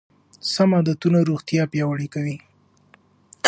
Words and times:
سم 0.53 0.69
عادتونه 0.77 1.19
روغتیا 1.29 1.63
پیاوړې 1.71 2.07
کوي. 2.13 2.37